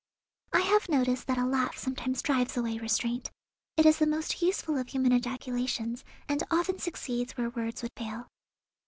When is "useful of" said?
4.41-4.87